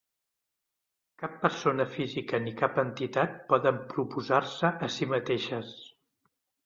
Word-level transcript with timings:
Cap 1.23 1.35
persona 1.43 1.85
física 1.97 2.39
ni 2.45 2.53
cap 2.61 2.81
entitat 2.85 3.37
poden 3.53 3.79
proposar-se 3.95 4.73
a 4.89 4.91
si 4.97 5.09
mateixes. 5.13 5.71